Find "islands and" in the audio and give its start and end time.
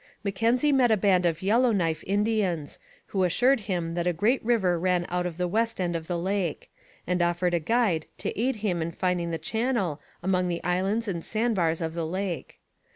10.63-11.23